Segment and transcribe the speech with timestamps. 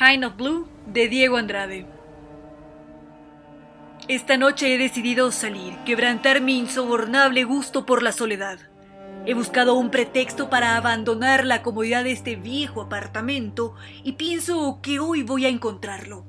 [0.00, 1.84] Kind of Blue de Diego Andrade.
[4.08, 8.58] Esta noche he decidido salir, quebrantar mi insobornable gusto por la soledad.
[9.26, 15.00] He buscado un pretexto para abandonar la comodidad de este viejo apartamento y pienso que
[15.00, 16.24] hoy voy a encontrarlo.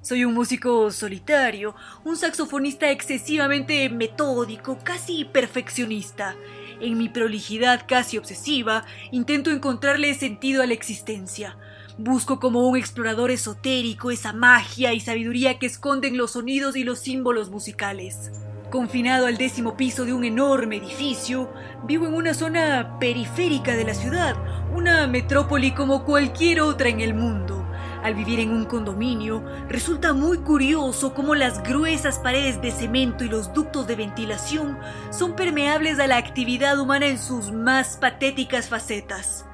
[0.00, 1.74] Soy un músico solitario,
[2.04, 6.36] un saxofonista excesivamente metódico, casi perfeccionista.
[6.80, 11.56] En mi prolijidad casi obsesiva, intento encontrarle sentido a la existencia.
[11.96, 16.98] Busco como un explorador esotérico esa magia y sabiduría que esconden los sonidos y los
[16.98, 18.32] símbolos musicales.
[18.68, 21.52] Confinado al décimo piso de un enorme edificio,
[21.84, 24.34] vivo en una zona periférica de la ciudad,
[24.74, 27.64] una metrópoli como cualquier otra en el mundo.
[28.02, 33.28] Al vivir en un condominio, resulta muy curioso cómo las gruesas paredes de cemento y
[33.28, 34.76] los ductos de ventilación
[35.12, 39.46] son permeables a la actividad humana en sus más patéticas facetas.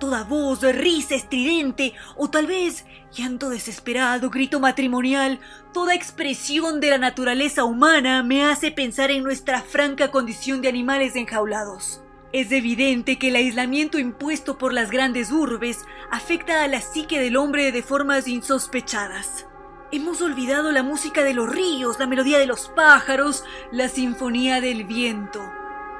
[0.00, 5.40] Toda voz, risa estridente o tal vez llanto desesperado, grito matrimonial,
[5.74, 11.16] toda expresión de la naturaleza humana me hace pensar en nuestra franca condición de animales
[11.16, 12.02] enjaulados.
[12.32, 17.36] Es evidente que el aislamiento impuesto por las grandes urbes afecta a la psique del
[17.36, 19.46] hombre de formas insospechadas.
[19.92, 24.84] Hemos olvidado la música de los ríos, la melodía de los pájaros, la sinfonía del
[24.84, 25.42] viento.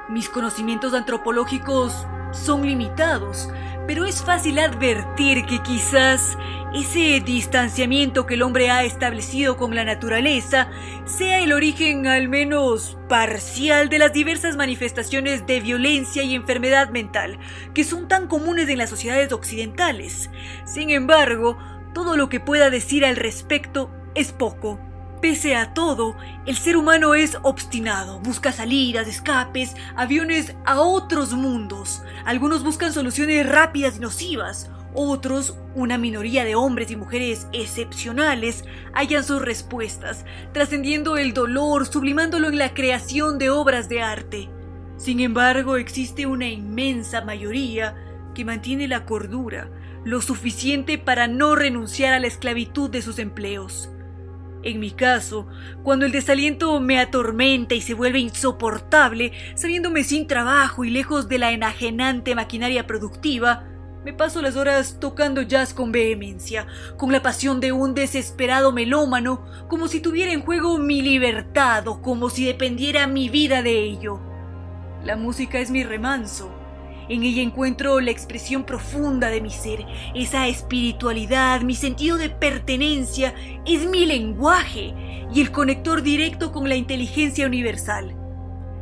[0.09, 1.93] Mis conocimientos antropológicos
[2.31, 3.49] son limitados,
[3.87, 6.37] pero es fácil advertir que quizás
[6.73, 10.69] ese distanciamiento que el hombre ha establecido con la naturaleza
[11.05, 17.39] sea el origen al menos parcial de las diversas manifestaciones de violencia y enfermedad mental
[17.73, 20.29] que son tan comunes en las sociedades occidentales.
[20.65, 21.57] Sin embargo,
[21.93, 24.90] todo lo que pueda decir al respecto es poco.
[25.21, 26.15] Pese a todo,
[26.47, 32.01] el ser humano es obstinado, busca salidas, escapes, aviones a otros mundos.
[32.25, 39.23] Algunos buscan soluciones rápidas y nocivas, otros, una minoría de hombres y mujeres excepcionales, hallan
[39.23, 44.49] sus respuestas, trascendiendo el dolor, sublimándolo en la creación de obras de arte.
[44.97, 47.95] Sin embargo, existe una inmensa mayoría
[48.33, 49.69] que mantiene la cordura,
[50.03, 53.91] lo suficiente para no renunciar a la esclavitud de sus empleos.
[54.63, 55.47] En mi caso,
[55.83, 61.39] cuando el desaliento me atormenta y se vuelve insoportable, sabiéndome sin trabajo y lejos de
[61.39, 63.65] la enajenante maquinaria productiva,
[64.05, 66.67] me paso las horas tocando jazz con vehemencia,
[66.97, 72.01] con la pasión de un desesperado melómano, como si tuviera en juego mi libertad o
[72.01, 74.19] como si dependiera mi vida de ello.
[75.03, 76.51] La música es mi remanso,
[77.11, 79.85] en ella encuentro la expresión profunda de mi ser,
[80.15, 83.35] esa espiritualidad, mi sentido de pertenencia,
[83.65, 84.93] es mi lenguaje
[85.33, 88.15] y el conector directo con la inteligencia universal.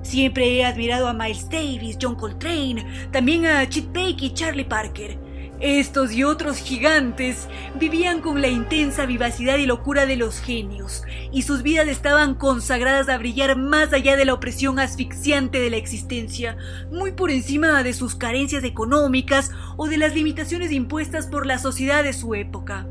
[0.04, 5.29] Siempre he admirado a Miles Davis, John Coltrane, también a Chet Baker y Charlie Parker.
[5.60, 11.04] Estos y otros gigantes vivían con la intensa vivacidad y locura de los genios,
[11.34, 15.76] y sus vidas estaban consagradas a brillar más allá de la opresión asfixiante de la
[15.76, 16.56] existencia,
[16.92, 22.06] muy por encima de sus carencias económicas o de las limitaciones impuestas por la sociedad
[22.06, 22.88] de su época.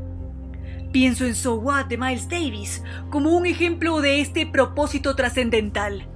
[0.91, 6.07] Pienso en So What de Miles Davis como un ejemplo de este propósito trascendental.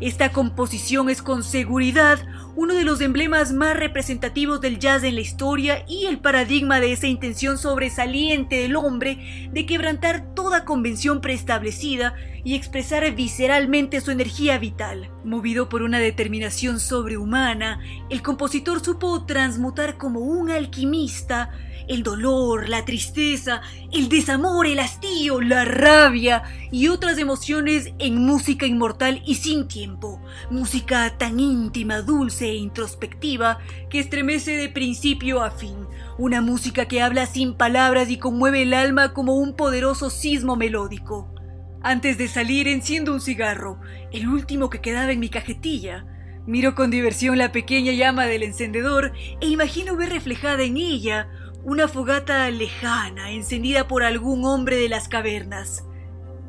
[0.00, 2.18] Esta composición es con seguridad
[2.56, 6.92] uno de los emblemas más representativos del jazz en la historia y el paradigma de
[6.92, 14.58] esa intención sobresaliente del hombre de quebrantar toda convención preestablecida y expresar visceralmente su energía
[14.58, 15.10] vital.
[15.24, 21.50] Movido por una determinación sobrehumana, el compositor supo transmutar como un alquimista
[21.90, 23.62] el dolor, la tristeza,
[23.92, 30.22] el desamor, el hastío, la rabia y otras emociones en música inmortal y sin tiempo,
[30.50, 33.58] música tan íntima, dulce e introspectiva
[33.90, 38.72] que estremece de principio a fin, una música que habla sin palabras y conmueve el
[38.72, 41.34] alma como un poderoso sismo melódico.
[41.82, 43.80] Antes de salir enciendo un cigarro,
[44.12, 46.06] el último que quedaba en mi cajetilla,
[46.46, 51.28] Miro con diversión la pequeña llama del encendedor e imagino ver reflejada en ella
[51.62, 55.84] una fogata lejana encendida por algún hombre de las cavernas.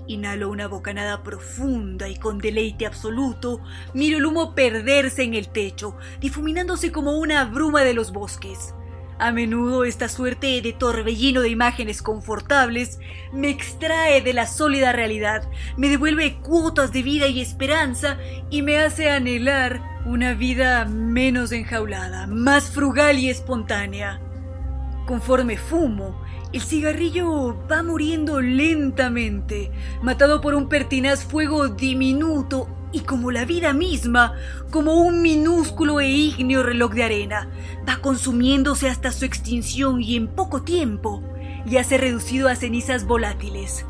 [0.08, 3.62] Inhalo una bocanada profunda y con deleite absoluto
[3.94, 8.74] miro el humo perderse en el techo, difuminándose como una bruma de los bosques.
[9.20, 12.98] A menudo esta suerte de torbellino de imágenes confortables
[13.32, 15.48] me extrae de la sólida realidad,
[15.78, 18.18] me devuelve cuotas de vida y esperanza
[18.50, 24.20] y me hace anhelar una vida menos enjaulada, más frugal y espontánea.
[25.06, 26.22] Conforme fumo,
[26.54, 29.72] el cigarrillo va muriendo lentamente,
[30.02, 34.36] matado por un pertinaz fuego diminuto y como la vida misma,
[34.70, 37.50] como un minúsculo e ígneo reloj de arena,
[37.88, 41.24] va consumiéndose hasta su extinción y en poco tiempo,
[41.66, 43.86] ya se ha reducido a cenizas volátiles.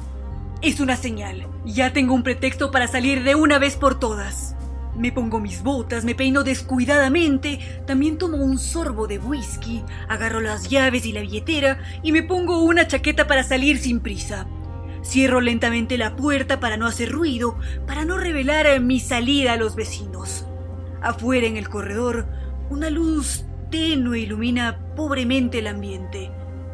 [0.62, 1.48] Es una señal.
[1.66, 4.56] Ya tengo un pretexto para salir de una vez por todas.
[5.02, 7.58] Me pongo mis botas, me peino descuidadamente,
[7.88, 12.62] también tomo un sorbo de whisky, agarro las llaves y la billetera y me pongo
[12.62, 14.46] una chaqueta para salir sin prisa.
[15.04, 17.58] Cierro lentamente la puerta para no hacer ruido,
[17.88, 20.46] para no revelar mi salida a los vecinos.
[21.02, 22.28] Afuera en el corredor,
[22.70, 26.30] una luz tenue ilumina pobremente el ambiente.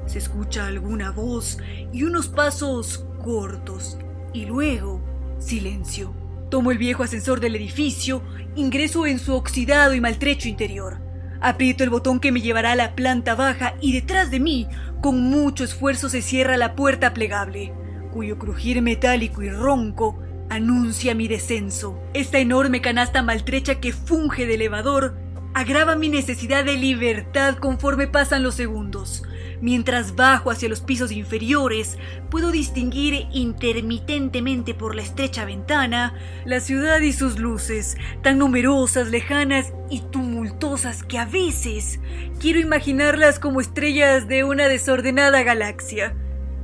[0.05, 1.59] Se escucha alguna voz
[1.93, 3.97] y unos pasos cortos
[4.33, 4.99] y luego
[5.39, 6.26] silencio.
[6.49, 8.23] Tomo el viejo ascensor del edificio,
[8.55, 11.01] ingreso en su oxidado y maltrecho interior.
[11.41, 14.67] Aprieto el botón que me llevará a la planta baja y detrás de mí,
[15.01, 17.73] con mucho esfuerzo, se cierra la puerta plegable,
[18.11, 21.99] cuyo crujir metálico y ronco anuncia mi descenso.
[22.13, 25.17] Esta enorme canasta maltrecha que funge de elevador
[25.53, 29.23] agrava mi necesidad de libertad conforme pasan los segundos.
[29.59, 31.97] Mientras bajo hacia los pisos inferiores,
[32.29, 36.13] puedo distinguir intermitentemente por la estrecha ventana
[36.45, 41.99] la ciudad y sus luces, tan numerosas, lejanas y tumultuosas que a veces
[42.39, 46.15] quiero imaginarlas como estrellas de una desordenada galaxia.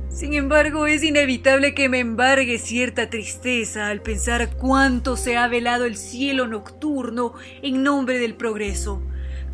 [0.08, 5.84] Sin embargo, es inevitable que me embargue cierta tristeza al pensar cuánto se ha velado
[5.84, 9.02] el cielo nocturno en nombre del progreso.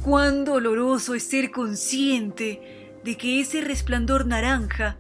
[0.03, 4.99] Cuán doloroso es ser consciente de que ese resplandor naranja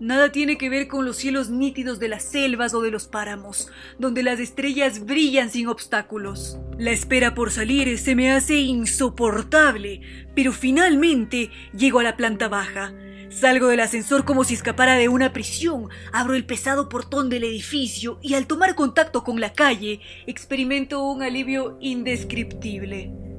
[0.00, 3.70] nada tiene que ver con los cielos nítidos de las selvas o de los páramos,
[3.98, 6.58] donde las estrellas brillan sin obstáculos.
[6.78, 10.00] La espera por salir se me hace insoportable,
[10.34, 12.94] pero finalmente llego a la planta baja.
[13.28, 18.18] Salgo del ascensor como si escapara de una prisión, abro el pesado portón del edificio
[18.22, 23.29] y al tomar contacto con la calle experimento un alivio indescriptible.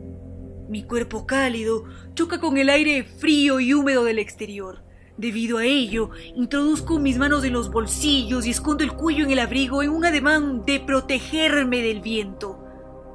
[0.72, 1.84] Mi cuerpo cálido
[2.14, 4.82] choca con el aire frío y húmedo del exterior.
[5.18, 9.40] Debido a ello, introduzco mis manos en los bolsillos y escondo el cuello en el
[9.40, 12.58] abrigo en un ademán de protegerme del viento.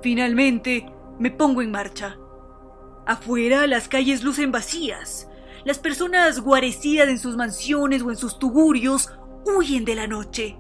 [0.03, 2.19] Finalmente, me pongo en marcha.
[3.06, 5.26] Afuera las calles lucen vacías.
[5.64, 9.08] Las personas guarecidas en sus mansiones o en sus tugurios
[9.47, 10.58] huyen de la noche.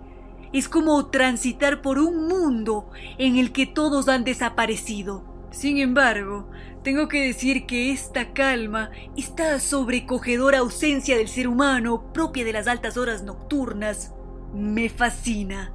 [0.54, 2.88] Es como transitar por un mundo
[3.18, 5.35] en el que todos han desaparecido.
[5.50, 6.50] Sin embargo,
[6.82, 12.66] tengo que decir que esta calma, esta sobrecogedora ausencia del ser humano propia de las
[12.66, 14.12] altas horas nocturnas,
[14.54, 15.72] me fascina.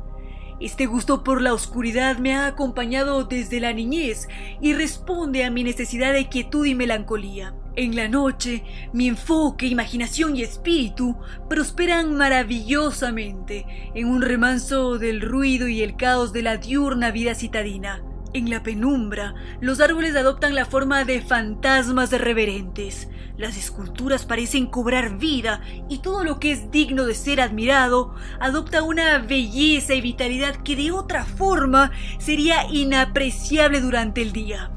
[0.60, 4.28] Este gusto por la oscuridad me ha acompañado desde la niñez
[4.62, 7.56] y responde a mi necesidad de quietud y melancolía.
[7.76, 8.64] En la noche,
[8.94, 11.18] mi enfoque, imaginación y espíritu
[11.50, 13.66] prosperan maravillosamente
[13.96, 18.04] en un remanso del ruido y el caos de la diurna vida citadina.
[18.33, 23.10] En la penumbra, los árboles adoptan la forma de fantasmas reverentes.
[23.38, 28.83] Las esculturas parecen cobrar vida y todo lo que es digno de ser admirado adopta
[28.83, 34.72] una belleza y vitalidad que de otra forma sería inapreciable durante el día.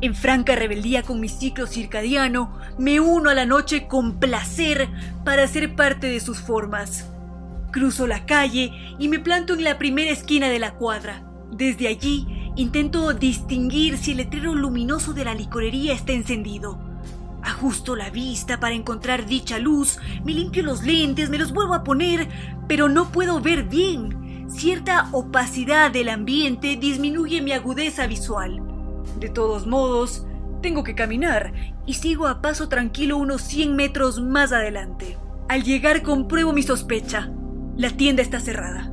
[0.00, 4.88] En franca rebeldía con mi ciclo circadiano, me uno a la noche con placer
[5.24, 7.10] para ser parte de sus formas.
[7.72, 11.24] Cruzo la calle y me planto en la primera esquina de la cuadra.
[11.50, 16.78] Desde allí Intento distinguir si el letrero luminoso de la licorería está encendido.
[17.42, 21.84] Ajusto la vista para encontrar dicha luz, me limpio los lentes, me los vuelvo a
[21.84, 22.28] poner,
[22.68, 24.48] pero no puedo ver bien.
[24.50, 28.60] Cierta opacidad del ambiente disminuye mi agudeza visual.
[29.18, 30.26] De todos modos,
[30.60, 31.52] tengo que caminar
[31.86, 35.16] y sigo a paso tranquilo unos 100 metros más adelante.
[35.48, 37.30] Al llegar compruebo mi sospecha.
[37.76, 38.89] La tienda está cerrada.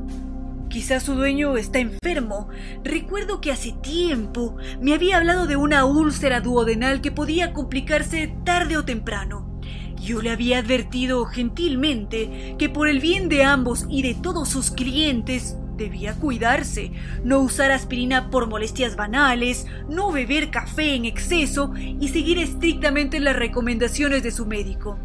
[0.68, 2.48] Quizás su dueño está enfermo.
[2.84, 8.76] Recuerdo que hace tiempo me había hablado de una úlcera duodenal que podía complicarse tarde
[8.76, 9.60] o temprano.
[9.96, 14.70] Yo le había advertido gentilmente que por el bien de ambos y de todos sus
[14.70, 16.92] clientes debía cuidarse,
[17.24, 23.36] no usar aspirina por molestias banales, no beber café en exceso y seguir estrictamente las
[23.36, 24.98] recomendaciones de su médico.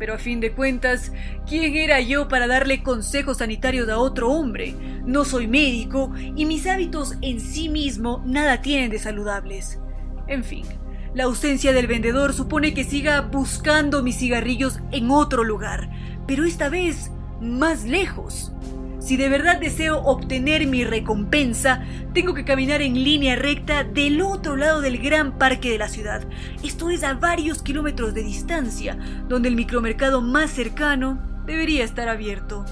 [0.00, 1.12] Pero a fin de cuentas,
[1.46, 4.74] ¿quién era yo para darle consejos sanitarios a otro hombre?
[5.04, 9.78] No soy médico y mis hábitos en sí mismo nada tienen de saludables.
[10.26, 10.64] En fin,
[11.12, 15.90] la ausencia del vendedor supone que siga buscando mis cigarrillos en otro lugar,
[16.26, 17.10] pero esta vez
[17.42, 18.52] más lejos.
[19.00, 24.56] Si de verdad deseo obtener mi recompensa, tengo que caminar en línea recta del otro
[24.56, 26.22] lado del gran parque de la ciudad.
[26.62, 32.66] Esto es a varios kilómetros de distancia, donde el micromercado más cercano debería estar abierto.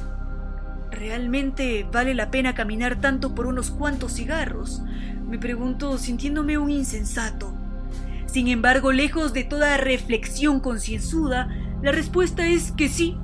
[0.90, 4.82] ¿Realmente vale la pena caminar tanto por unos cuantos cigarros?
[5.26, 7.54] Me pregunto sintiéndome un insensato.
[8.26, 11.48] Sin embargo, lejos de toda reflexión concienzuda,
[11.82, 13.16] la respuesta es que sí,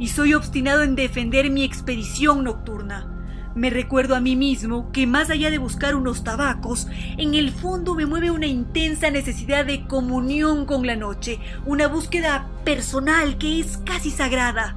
[0.00, 3.06] y soy obstinado en defender mi expedición nocturna.
[3.54, 6.86] Me recuerdo a mí mismo que más allá de buscar unos tabacos,
[7.18, 12.48] en el fondo me mueve una intensa necesidad de comunión con la noche, una búsqueda
[12.64, 14.76] personal que es casi sagrada.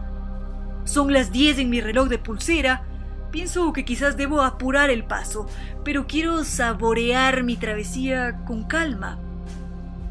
[0.83, 2.83] Son las 10 en mi reloj de pulsera.
[3.31, 5.47] Pienso que quizás debo apurar el paso,
[5.85, 9.19] pero quiero saborear mi travesía con calma.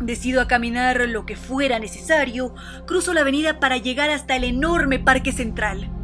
[0.03, 2.55] Decido a caminar lo que fuera necesario,
[2.89, 6.02] cruzo la avenida para llegar hasta el enorme parque central.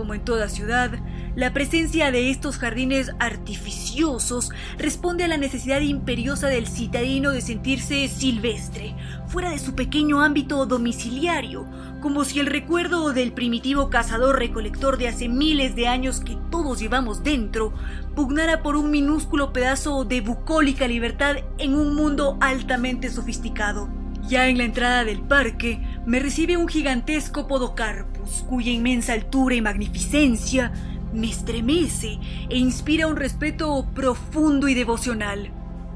[0.00, 0.92] Como en toda ciudad,
[1.36, 8.08] la presencia de estos jardines artificiosos responde a la necesidad imperiosa del citadino de sentirse
[8.08, 11.66] silvestre, fuera de su pequeño ámbito domiciliario,
[12.00, 17.22] como si el recuerdo del primitivo cazador-recolector de hace miles de años que todos llevamos
[17.22, 17.74] dentro
[18.16, 23.90] pugnara por un minúsculo pedazo de bucólica libertad en un mundo altamente sofisticado.
[24.26, 27.46] Ya en la entrada del parque me recibe un gigantesco
[28.48, 30.72] cuya inmensa altura y magnificencia
[31.12, 32.18] me estremece
[32.48, 35.50] e inspira un respeto profundo y devocional.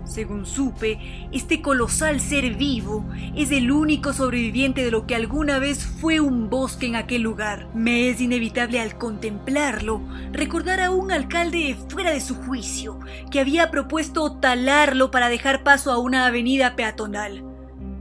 [0.05, 0.99] Según supe,
[1.33, 6.51] este colosal ser vivo es el único sobreviviente de lo que alguna vez fue un
[6.51, 7.69] bosque en aquel lugar.
[7.75, 13.01] Me es inevitable al contemplarlo recordar a un alcalde fuera de su juicio,
[13.31, 17.54] que había propuesto talarlo para dejar paso a una avenida peatonal.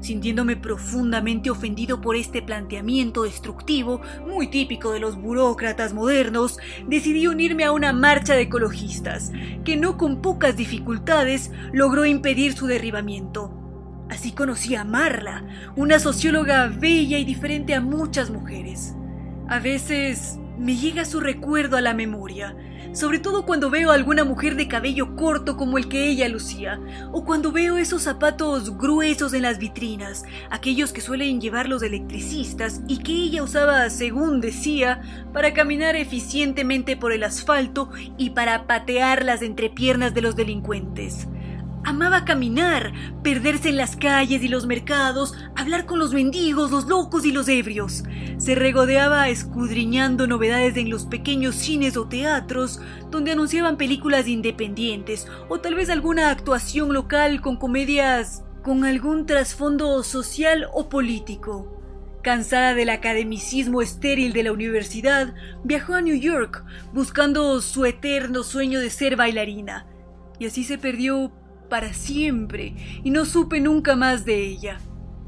[0.03, 7.63] Sintiéndome profundamente ofendido por este planteamiento destructivo, muy típico de los burócratas modernos, decidí unirme
[7.63, 9.31] a una marcha de ecologistas,
[9.63, 13.53] que no con pocas dificultades logró impedir su derribamiento.
[14.09, 15.45] Así conocí a Marla,
[15.77, 18.95] una socióloga bella y diferente a muchas mujeres.
[19.47, 22.57] A veces me llega su recuerdo a la memoria,
[22.91, 26.79] sobre todo cuando veo a alguna mujer de cabello corto como el que ella lucía,
[27.11, 32.81] o cuando veo esos zapatos gruesos en las vitrinas, aquellos que suelen llevar los electricistas
[32.87, 35.01] y que ella usaba, según decía,
[35.33, 41.27] para caminar eficientemente por el asfalto y para patear las entrepiernas de los delincuentes.
[41.85, 47.25] Amaba caminar, perderse en las calles y los mercados, hablar con los mendigos, los locos
[47.25, 48.03] y los ebrios.
[48.37, 52.79] Se regodeaba escudriñando novedades en los pequeños cines o teatros
[53.11, 60.01] donde anunciaban películas independientes o tal vez alguna actuación local con comedias con algún trasfondo
[60.03, 61.69] social o político.
[62.23, 65.33] Cansada del academicismo estéril de la universidad,
[65.65, 66.63] viajó a New York
[66.93, 69.85] buscando su eterno sueño de ser bailarina.
[70.39, 71.33] Y así se perdió
[71.73, 74.77] para siempre y no supe nunca más de ella.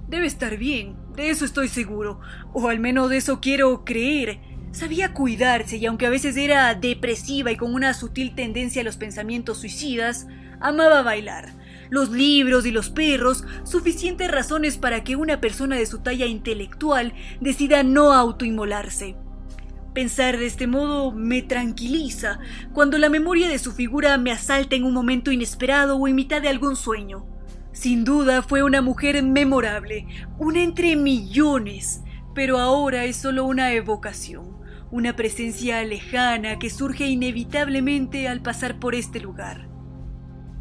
[0.07, 2.19] Debe estar bien, de eso estoy seguro,
[2.53, 4.41] o al menos de eso quiero creer.
[4.71, 8.95] Sabía cuidarse y aunque a veces era depresiva y con una sutil tendencia a los
[8.95, 10.27] pensamientos suicidas,
[10.61, 11.51] amaba bailar.
[11.89, 17.15] Los libros y los perros, suficientes razones para que una persona de su talla intelectual
[17.41, 19.15] decida no autoinmolarse.
[19.95, 22.39] Pensar de este modo me tranquiliza
[22.73, 26.41] cuando la memoria de su figura me asalta en un momento inesperado o en mitad
[26.41, 27.25] de algún sueño.
[27.71, 30.05] Sin duda fue una mujer memorable,
[30.37, 34.57] una entre millones, pero ahora es solo una evocación,
[34.91, 39.69] una presencia lejana que surge inevitablemente al pasar por este lugar.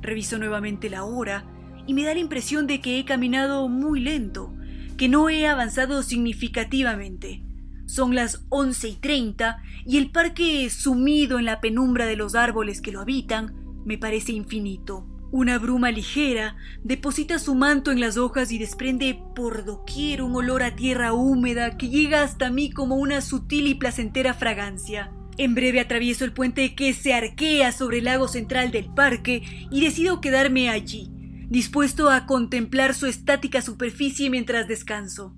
[0.00, 1.44] Reviso nuevamente la hora
[1.88, 4.54] y me da la impresión de que he caminado muy lento,
[4.96, 7.43] que no he avanzado significativamente.
[7.86, 12.80] Son las once y treinta y el parque sumido en la penumbra de los árboles
[12.80, 15.06] que lo habitan me parece infinito.
[15.30, 20.62] Una bruma ligera deposita su manto en las hojas y desprende por doquier un olor
[20.62, 25.12] a tierra húmeda que llega hasta mí como una sutil y placentera fragancia.
[25.36, 29.80] En breve atravieso el puente que se arquea sobre el lago central del parque y
[29.80, 31.10] decido quedarme allí,
[31.50, 35.34] dispuesto a contemplar su estática superficie mientras descanso.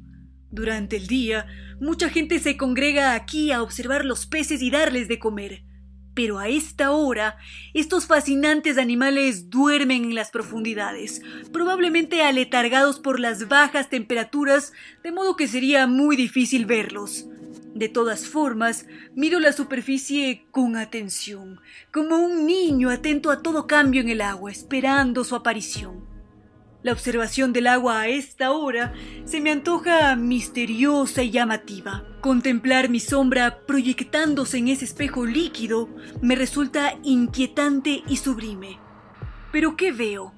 [0.51, 1.47] Durante el día,
[1.81, 5.63] mucha gente se congrega aquí a observar los peces y darles de comer.
[6.15, 7.37] Pero a esta hora,
[7.75, 11.21] estos fascinantes animales duermen en las profundidades,
[11.53, 14.73] probablemente aletargados por las bajas temperaturas,
[15.05, 17.27] de modo que sería muy difícil verlos.
[17.75, 21.61] De todas formas, miro la superficie con atención,
[21.93, 26.06] como un niño atento a todo cambio en el agua, esperando su aparición.
[26.87, 32.05] La observación del agua a esta hora se me antoja misteriosa y llamativa.
[32.21, 35.89] Contemplar mi sombra proyectándose en ese espejo líquido
[36.23, 38.79] me resulta inquietante y sublime.
[39.51, 40.33] Pero ¿qué veo?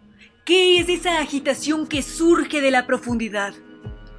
[0.46, 3.52] ¿Qué es esa agitación que surge de la profundidad?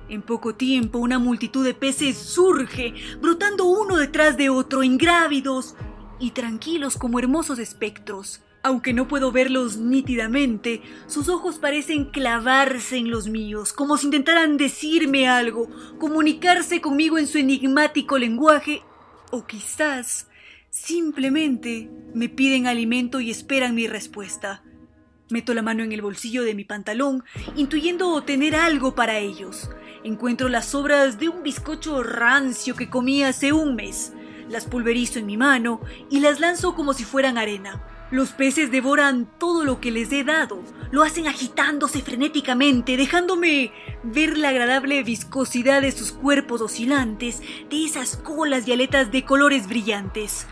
[0.07, 5.73] En poco tiempo una multitud de peces surge, brotando uno detrás de otro, ingrávidos
[6.19, 8.43] y tranquilos como hermosos espectros.
[8.61, 14.57] Aunque no puedo verlos nítidamente, sus ojos parecen clavarse en los míos, como si intentaran
[14.57, 18.81] decirme algo, comunicarse conmigo en su enigmático lenguaje,
[19.31, 20.27] o quizás
[20.69, 24.61] simplemente me piden alimento y esperan mi respuesta.
[25.29, 27.23] Meto la mano en el bolsillo de mi pantalón,
[27.55, 29.69] intuyendo tener algo para ellos.
[30.03, 34.11] Encuentro las sobras de un bizcocho rancio que comí hace un mes.
[34.49, 37.98] Las pulverizo en mi mano y las lanzo como si fueran arena.
[38.11, 40.63] Los peces devoran todo lo que les he dado.
[40.89, 48.17] Lo hacen agitándose frenéticamente, dejándome ver la agradable viscosidad de sus cuerpos oscilantes, de esas
[48.17, 50.47] colas y aletas de colores brillantes.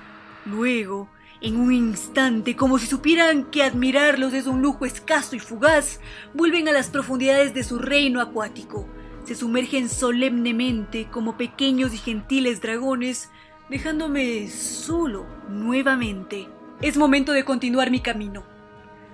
[0.45, 1.09] Luego,
[1.41, 5.99] en un instante, como si supieran que admirarlos es un lujo escaso y fugaz,
[6.35, 8.87] vuelven a las profundidades de su reino acuático.
[9.23, 13.31] Se sumergen solemnemente como pequeños y gentiles dragones,
[13.67, 16.47] dejándome solo nuevamente.
[16.79, 18.43] Es momento de continuar mi camino.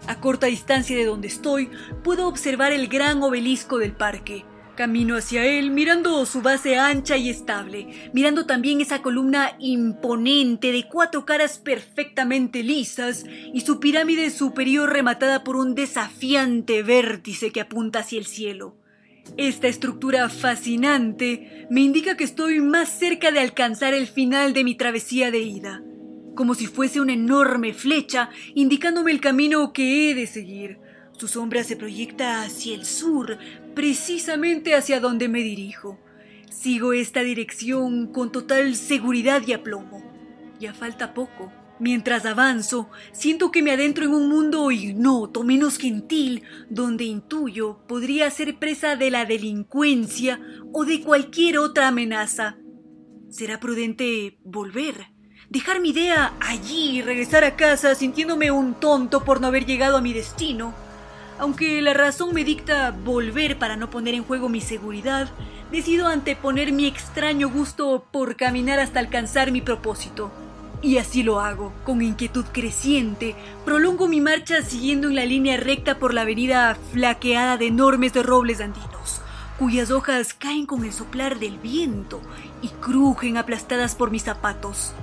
[0.08, 1.70] A corta distancia de donde estoy,
[2.04, 4.44] puedo observar el gran obelisco del parque.
[4.76, 10.90] Camino hacia él, mirando su base ancha y estable, mirando también esa columna imponente de
[10.90, 18.00] cuatro caras perfectamente lisas y su pirámide superior rematada por un desafiante vértice que apunta
[18.00, 18.76] hacia el cielo.
[19.38, 24.76] Esta estructura fascinante me indica que estoy más cerca de alcanzar el final de mi
[24.76, 25.82] travesía de ida
[26.36, 30.80] como si fuese una enorme flecha indicándome el camino que he de seguir.
[31.18, 33.38] Su sombra se proyecta hacia el sur,
[33.76, 36.00] precisamente hacia donde me dirijo.
[36.50, 40.04] Sigo esta dirección con total seguridad y aplomo.
[40.60, 41.52] Ya falta poco.
[41.80, 48.30] Mientras avanzo, siento que me adentro en un mundo ignoto, menos gentil, donde intuyo podría
[48.32, 50.40] ser presa de la delincuencia
[50.72, 52.58] o de cualquier otra amenaza.
[53.30, 55.13] ¿Será prudente volver?
[55.54, 59.98] Dejar mi idea allí y regresar a casa sintiéndome un tonto por no haber llegado
[59.98, 60.74] a mi destino.
[61.38, 65.30] Aunque la razón me dicta volver para no poner en juego mi seguridad,
[65.72, 70.32] decido anteponer mi extraño gusto por caminar hasta alcanzar mi propósito.
[70.82, 76.00] Y así lo hago, con inquietud creciente, prolongo mi marcha siguiendo en la línea recta
[76.00, 79.22] por la avenida flaqueada de enormes robles andinos,
[79.60, 82.22] cuyas hojas caen con el soplar del viento
[82.64, 84.94] y crujen aplastadas por mis zapatos.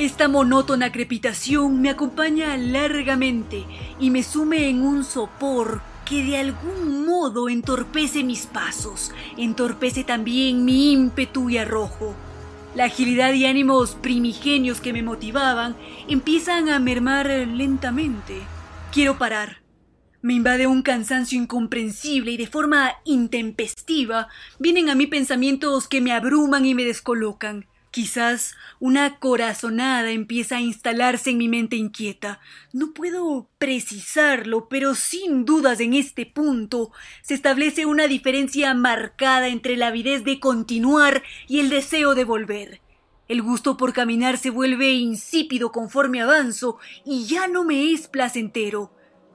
[0.00, 3.66] Esta monótona crepitación me acompaña largamente
[3.98, 10.64] y me sume en un sopor que de algún modo entorpece mis pasos, entorpece también
[10.64, 12.14] mi ímpetu y arrojo.
[12.74, 15.76] La agilidad y ánimos primigenios que me motivaban
[16.08, 18.40] empiezan a mermar lentamente.
[18.92, 19.60] Quiero parar.
[20.22, 26.12] Me invade un cansancio incomprensible y de forma intempestiva vienen a mí pensamientos que me
[26.12, 27.66] abruman y me descolocan.
[27.90, 32.38] Quizás una corazonada empieza a instalarse en mi mente inquieta.
[32.72, 39.76] No puedo precisarlo, pero sin dudas en este punto se establece una diferencia marcada entre
[39.76, 42.80] la avidez de continuar y el deseo de volver.
[43.26, 48.92] El gusto por caminar se vuelve insípido conforme avanzo y ya no me es placentero.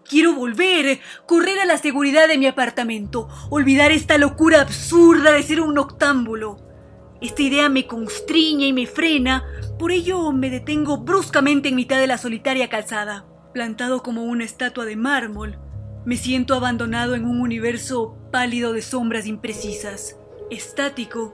[0.07, 5.59] Quiero volver, correr a la seguridad de mi apartamento, olvidar esta locura absurda de ser
[5.59, 6.74] un noctámbulo.
[7.21, 9.45] Esta idea me constriña y me frena,
[9.79, 13.25] por ello me detengo bruscamente en mitad de la solitaria calzada.
[13.53, 15.57] Plantado como una estatua de mármol,
[16.03, 20.17] me siento abandonado en un universo pálido de sombras imprecisas.
[20.51, 21.33] Estático,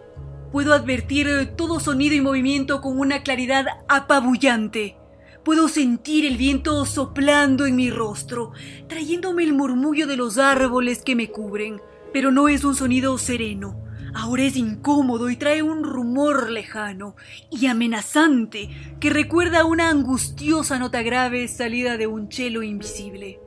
[0.52, 4.98] puedo advertir todo sonido y movimiento con una claridad apabullante.
[5.44, 8.52] Puedo sentir el viento soplando en mi rostro,
[8.88, 11.82] trayéndome el murmullo de los árboles que me cubren,
[12.14, 13.82] pero no es un sonido sereno
[14.14, 17.16] ahora es incómodo y trae un rumor lejano
[17.50, 18.70] y amenazante
[19.00, 23.40] que recuerda una angustiosa nota grave salida de un chelo invisible.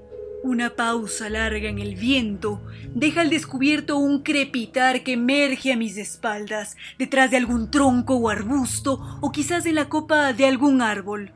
[0.42, 2.60] Una pausa larga en el viento
[2.94, 8.28] deja al descubierto un crepitar que emerge a mis espaldas, detrás de algún tronco o
[8.28, 11.32] arbusto, o quizás en la copa de algún árbol.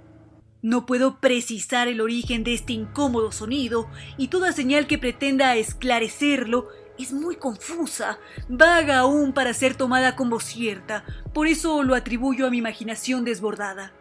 [0.60, 3.88] No puedo precisar el origen de este incómodo sonido,
[4.18, 10.40] y toda señal que pretenda esclarecerlo es muy confusa, vaga aún para ser tomada como
[10.40, 13.92] cierta, por eso lo atribuyo a mi imaginación desbordada.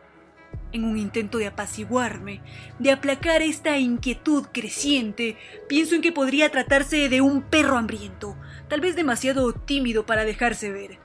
[0.73, 2.41] En un intento de apaciguarme,
[2.79, 5.38] de aplacar esta inquietud creciente,
[5.69, 8.36] pienso en que podría tratarse de un perro hambriento,
[8.67, 10.99] tal vez demasiado tímido para dejarse ver.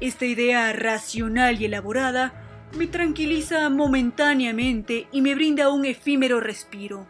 [0.00, 2.34] Esta idea racional y elaborada
[2.76, 7.06] me tranquiliza momentáneamente y me brinda un efímero respiro.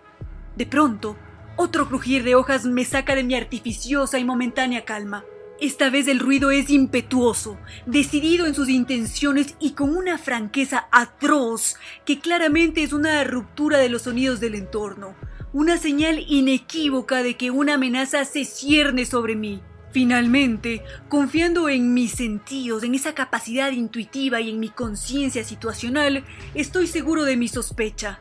[0.56, 1.16] De pronto,
[1.60, 5.26] otro crujir de hojas me saca de mi artificiosa y momentánea calma.
[5.60, 11.76] Esta vez el ruido es impetuoso, decidido en sus intenciones y con una franqueza atroz
[12.06, 15.14] que claramente es una ruptura de los sonidos del entorno,
[15.52, 19.60] una señal inequívoca de que una amenaza se cierne sobre mí.
[19.92, 26.86] Finalmente, confiando en mis sentidos, en esa capacidad intuitiva y en mi conciencia situacional, estoy
[26.86, 28.18] seguro de mi sospecha.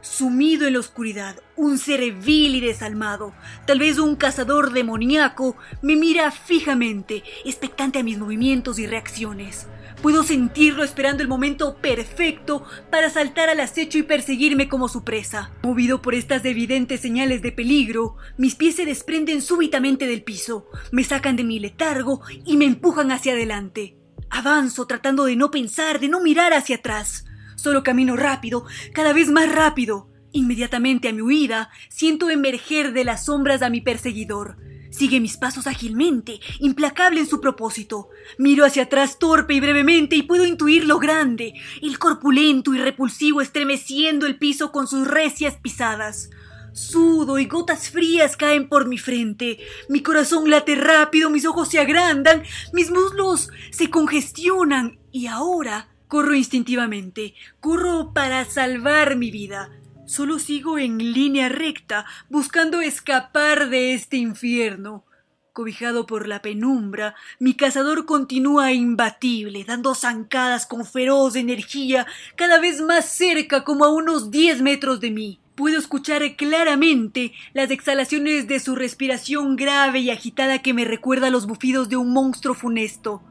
[0.00, 3.34] Sumido en la oscuridad, un ser vil y desalmado,
[3.66, 9.66] tal vez un cazador demoníaco, me mira fijamente, expectante a mis movimientos y reacciones.
[10.00, 15.50] Puedo sentirlo esperando el momento perfecto para saltar al acecho y perseguirme como su presa.
[15.64, 21.02] Movido por estas evidentes señales de peligro, mis pies se desprenden súbitamente del piso, me
[21.02, 23.96] sacan de mi letargo y me empujan hacia adelante.
[24.30, 27.24] Avanzo tratando de no pensar, de no mirar hacia atrás.
[27.58, 30.08] Solo camino rápido, cada vez más rápido.
[30.30, 34.58] Inmediatamente a mi huida, siento emerger de las sombras a mi perseguidor.
[34.90, 38.10] Sigue mis pasos ágilmente, implacable en su propósito.
[38.38, 43.40] Miro hacia atrás torpe y brevemente y puedo intuir lo grande, el corpulento y repulsivo
[43.40, 46.30] estremeciendo el piso con sus recias pisadas.
[46.72, 49.58] Sudo y gotas frías caen por mi frente.
[49.88, 56.34] Mi corazón late rápido, mis ojos se agrandan, mis muslos se congestionan y ahora Corro
[56.34, 59.70] instintivamente, corro para salvar mi vida.
[60.06, 65.04] Solo sigo en línea recta, buscando escapar de este infierno.
[65.52, 72.80] Cobijado por la penumbra, mi cazador continúa imbatible, dando zancadas con feroz energía, cada vez
[72.80, 75.40] más cerca, como a unos diez metros de mí.
[75.56, 81.30] Puedo escuchar claramente las exhalaciones de su respiración grave y agitada que me recuerda a
[81.30, 83.22] los bufidos de un monstruo funesto.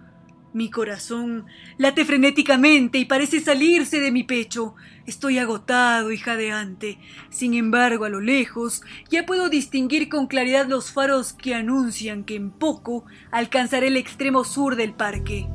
[0.57, 1.45] Mi corazón
[1.77, 4.73] late frenéticamente y parece salirse de mi pecho.
[5.05, 6.97] Estoy agotado y jadeante.
[7.29, 12.33] Sin embargo, a lo lejos ya puedo distinguir con claridad los faros que anuncian que
[12.33, 15.45] en poco alcanzaré el extremo sur del parque.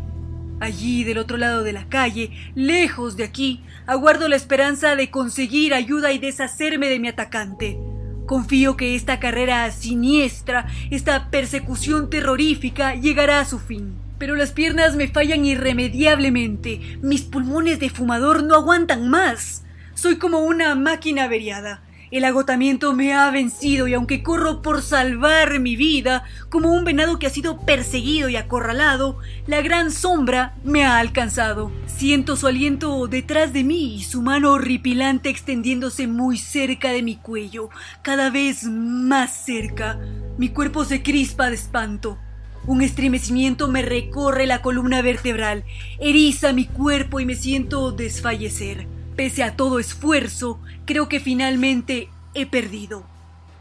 [0.60, 5.74] Allí, del otro lado de la calle, lejos de aquí, aguardo la esperanza de conseguir
[5.74, 7.76] ayuda y deshacerme de mi atacante.
[8.26, 14.94] Confío que esta carrera siniestra, esta persecución terrorífica, llegará a su fin pero las piernas
[14.94, 17.00] me fallan irremediablemente.
[17.02, 19.64] Mis pulmones de fumador no aguantan más.
[19.94, 21.82] Soy como una máquina averiada.
[22.12, 27.18] El agotamiento me ha vencido y aunque corro por salvar mi vida, como un venado
[27.18, 31.72] que ha sido perseguido y acorralado, la gran sombra me ha alcanzado.
[31.86, 37.16] Siento su aliento detrás de mí y su mano horripilante extendiéndose muy cerca de mi
[37.16, 37.70] cuello,
[38.02, 39.98] cada vez más cerca.
[40.38, 42.20] Mi cuerpo se crispa de espanto.
[42.66, 45.64] Un estremecimiento me recorre la columna vertebral,
[45.98, 48.86] eriza mi cuerpo y me siento desfallecer.
[49.16, 53.04] Pese a todo esfuerzo, creo que finalmente he perdido.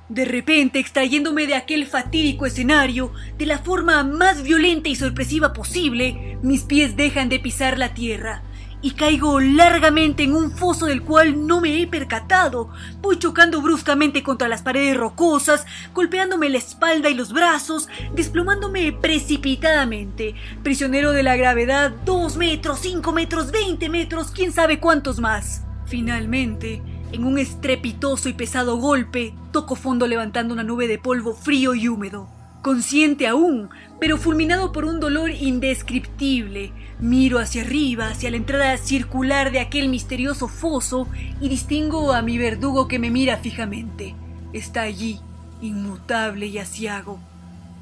[0.07, 6.37] De repente, extrayéndome de aquel fatídico escenario, de la forma más violenta y sorpresiva posible,
[6.43, 8.43] mis pies dejan de pisar la tierra
[8.81, 12.69] y caigo largamente en un foso del cual no me he percatado.
[13.01, 20.35] Voy chocando bruscamente contra las paredes rocosas, golpeándome la espalda y los brazos, desplomándome precipitadamente,
[20.63, 25.63] prisionero de la gravedad, dos metros, cinco metros, veinte metros, quién sabe cuántos más.
[25.85, 31.75] Finalmente, en un estrepitoso y pesado golpe, toco fondo levantando una nube de polvo frío
[31.75, 32.40] y húmedo.
[32.61, 33.69] Consciente aún,
[33.99, 39.89] pero fulminado por un dolor indescriptible, miro hacia arriba, hacia la entrada circular de aquel
[39.89, 41.07] misterioso foso
[41.39, 44.13] y distingo a mi verdugo que me mira fijamente.
[44.53, 45.19] Está allí,
[45.61, 47.19] inmutable y asiago.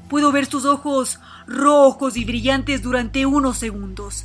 [0.08, 4.24] Puedo ver sus ojos rojos y brillantes durante unos segundos.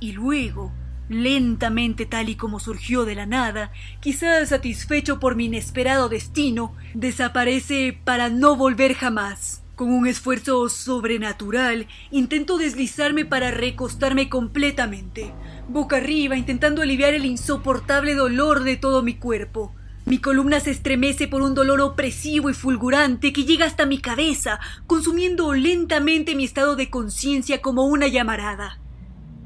[0.00, 0.72] Y luego,
[1.10, 8.00] lentamente tal y como surgió de la nada, quizás satisfecho por mi inesperado destino, desaparece
[8.02, 9.59] para no volver jamás.
[9.80, 15.32] Con un esfuerzo sobrenatural, intento deslizarme para recostarme completamente,
[15.70, 19.74] boca arriba, intentando aliviar el insoportable dolor de todo mi cuerpo.
[20.04, 24.60] Mi columna se estremece por un dolor opresivo y fulgurante que llega hasta mi cabeza,
[24.86, 28.78] consumiendo lentamente mi estado de conciencia como una llamarada.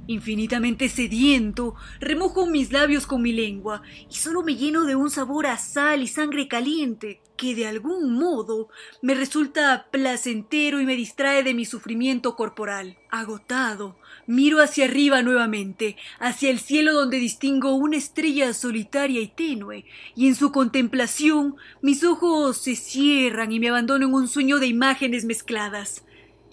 [0.09, 5.47] Infinitamente sediento, remojo mis labios con mi lengua y solo me lleno de un sabor
[5.47, 8.69] a sal y sangre caliente que de algún modo
[9.03, 12.97] me resulta placentero y me distrae de mi sufrimiento corporal.
[13.11, 19.85] Agotado, miro hacia arriba nuevamente, hacia el cielo donde distingo una estrella solitaria y tenue,
[20.15, 24.67] y en su contemplación mis ojos se cierran y me abandono en un sueño de
[24.67, 26.05] imágenes mezcladas.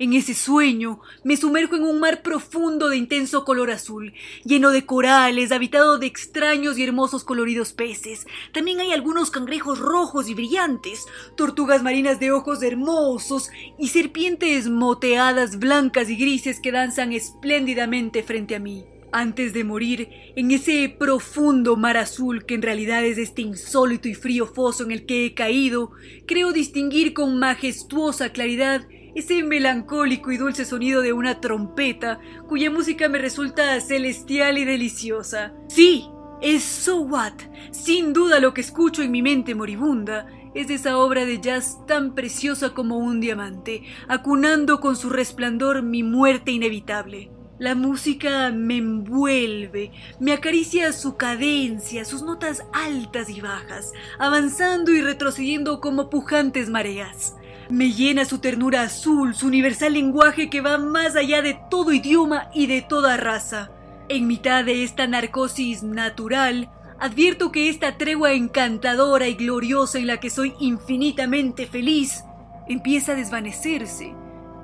[0.01, 4.83] En ese sueño me sumerjo en un mar profundo de intenso color azul, lleno de
[4.83, 8.25] corales, habitado de extraños y hermosos coloridos peces.
[8.51, 11.05] También hay algunos cangrejos rojos y brillantes,
[11.37, 18.55] tortugas marinas de ojos hermosos y serpientes moteadas blancas y grises que danzan espléndidamente frente
[18.55, 18.83] a mí.
[19.11, 24.15] Antes de morir, en ese profundo mar azul que en realidad es este insólito y
[24.15, 25.91] frío foso en el que he caído,
[26.25, 33.09] creo distinguir con majestuosa claridad ese melancólico y dulce sonido de una trompeta cuya música
[33.09, 35.53] me resulta celestial y deliciosa.
[35.67, 36.07] Sí,
[36.41, 37.33] es So What.
[37.71, 42.13] Sin duda lo que escucho en mi mente moribunda es esa obra de jazz tan
[42.13, 47.31] preciosa como un diamante, acunando con su resplandor mi muerte inevitable.
[47.57, 55.01] La música me envuelve, me acaricia su cadencia, sus notas altas y bajas, avanzando y
[55.01, 57.35] retrocediendo como pujantes mareas.
[57.71, 62.49] Me llena su ternura azul, su universal lenguaje que va más allá de todo idioma
[62.53, 63.71] y de toda raza.
[64.09, 70.19] En mitad de esta narcosis natural, advierto que esta tregua encantadora y gloriosa en la
[70.19, 72.25] que soy infinitamente feliz
[72.67, 74.13] empieza a desvanecerse,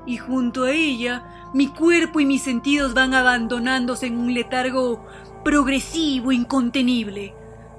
[0.06, 5.06] y junto a ella mi cuerpo y mis sentidos van abandonándose en un letargo
[5.46, 7.34] progresivo, incontenible.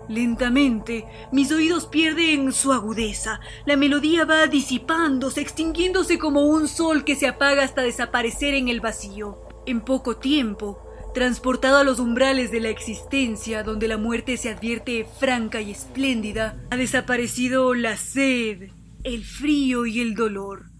[0.08, 7.14] Lentamente, mis oídos pierden su agudeza, la melodía va disipándose, extinguiéndose como un sol que
[7.14, 9.38] se apaga hasta desaparecer en el vacío.
[9.66, 15.06] En poco tiempo, transportado a los umbrales de la existencia, donde la muerte se advierte
[15.18, 18.70] franca y espléndida, ha desaparecido la sed,
[19.04, 20.70] el frío y el dolor.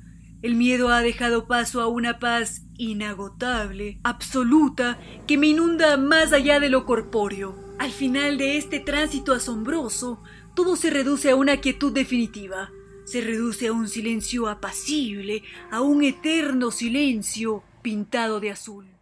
[0.41, 6.61] El miedo ha dejado paso a una paz inagotable, absoluta, que me inunda más allá
[6.61, 7.68] de lo corpóreo.
[7.79, 10.21] Al final de este tránsito asombroso,
[10.55, 12.73] todo se reduce a una quietud definitiva.
[13.05, 18.98] Se reduce a un silencio apacible, a un eterno silencio pintado de azul.